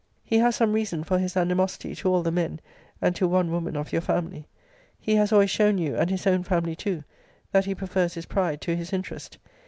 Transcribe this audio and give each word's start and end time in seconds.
He 0.23 0.39
has 0.39 0.55
some 0.55 0.73
reason 0.73 1.03
for 1.03 1.19
his 1.19 1.37
animosity 1.37 1.93
to 1.97 2.09
all 2.11 2.23
the 2.23 2.31
men, 2.31 2.59
and 3.03 3.15
to 3.15 3.27
one 3.27 3.51
woman 3.51 3.75
of 3.75 3.91
your 3.93 4.01
family. 4.01 4.47
He 4.99 5.13
has 5.13 5.31
always 5.31 5.51
shown 5.51 5.77
you, 5.77 5.95
and 5.95 6.09
his 6.09 6.25
own 6.25 6.41
family 6.41 6.75
too, 6.75 7.03
that 7.51 7.65
he 7.65 7.75
prefers 7.75 8.15
his 8.15 8.25
pride 8.25 8.61
to 8.61 8.75
his 8.75 8.93
interest. 8.93 9.37